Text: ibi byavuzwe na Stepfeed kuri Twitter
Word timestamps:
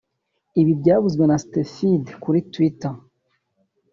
ibi 0.61 0.71
byavuzwe 0.81 1.23
na 1.27 1.37
Stepfeed 1.43 2.05
kuri 2.23 2.39
Twitter 2.53 2.93